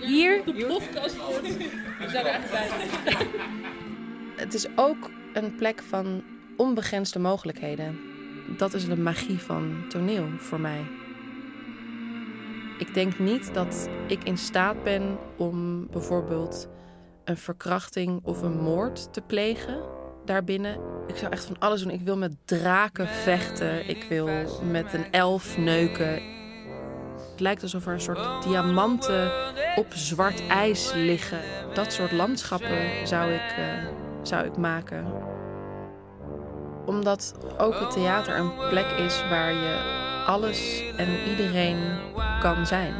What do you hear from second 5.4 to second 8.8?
plek van onbegrensde mogelijkheden. Dat